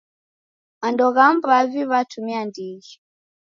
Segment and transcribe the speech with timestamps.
[0.81, 2.93] Mando ghamu w'avi w'atumia ndighi.